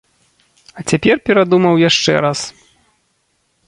А 0.77 0.85
цяпер 0.89 1.15
перадумаў 1.29 1.81
яшчэ 1.89 2.11
раз. 2.29 2.39